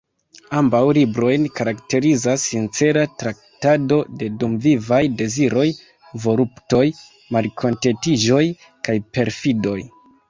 [0.59, 5.67] Ambaŭ librojn karakterizas "sincera traktado de dumvivaj deziroj,
[6.25, 6.83] voluptoj,
[7.37, 8.45] malkontentiĝoj
[8.89, 9.79] kaj perfidoj.